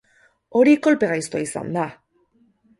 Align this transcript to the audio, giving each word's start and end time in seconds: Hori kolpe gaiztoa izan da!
Hori 0.61 0.73
kolpe 0.87 1.11
gaiztoa 1.13 1.45
izan 1.45 1.71
da! 1.79 1.87